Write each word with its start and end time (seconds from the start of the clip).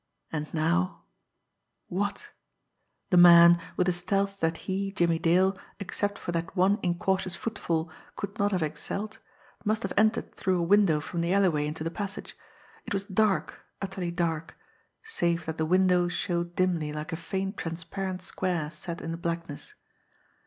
And 0.31 0.51
now 0.51 1.03
what? 1.87 2.31
The 3.11 3.17
man, 3.17 3.59
with 3.77 3.87
a 3.87 3.91
stealth 3.91 4.39
that 4.39 4.57
he, 4.65 4.91
Jimmie 4.93 5.19
Dale, 5.19 5.55
except 5.79 6.17
for 6.17 6.31
that 6.31 6.55
one 6.57 6.79
incautious 6.81 7.35
footfall, 7.35 7.91
could 8.15 8.39
not 8.39 8.51
have 8.51 8.63
excelled, 8.63 9.19
must 9.63 9.83
have 9.83 9.93
entered 9.95 10.33
through 10.33 10.57
a 10.57 10.63
window 10.63 11.01
from 11.01 11.21
the 11.21 11.31
alleyway 11.35 11.67
into 11.67 11.83
the 11.83 11.91
passage. 11.91 12.35
It 12.83 12.93
was 12.95 13.05
dark, 13.05 13.59
utterly 13.79 14.09
dark 14.09 14.57
save 15.03 15.45
that 15.45 15.59
the 15.59 15.67
window 15.69 16.07
showed 16.07 16.55
dimly 16.55 16.91
like 16.91 17.13
a 17.13 17.15
faint 17.15 17.55
transparent 17.57 18.23
square 18.23 18.71
set 18.71 19.01
in 19.01 19.11
the 19.11 19.17
blackness. 19.17 19.75